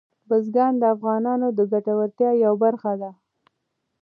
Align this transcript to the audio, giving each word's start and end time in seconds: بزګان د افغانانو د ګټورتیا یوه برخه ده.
بزګان 0.27 0.73
د 0.79 0.83
افغانانو 0.95 1.47
د 1.57 1.59
ګټورتیا 1.71 2.31
یوه 2.45 2.57
برخه 2.63 2.93
ده. 3.01 3.11